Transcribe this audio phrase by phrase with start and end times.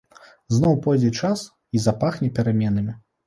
[0.53, 1.43] Зноў пойдзе час
[1.79, 2.99] і запахне пераменамі.